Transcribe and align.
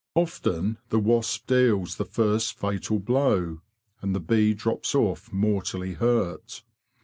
Often 0.15 0.79
the 0.89 0.97
wasp 0.97 1.45
deals 1.45 1.97
the 1.97 2.05
first 2.05 2.57
fatal 2.57 2.97
blow, 2.97 3.61
and 4.01 4.15
the 4.15 4.19
bee 4.19 4.55
drops 4.55 4.95
off 4.95 5.31
mortally 5.31 5.93
hurt. 5.93 6.63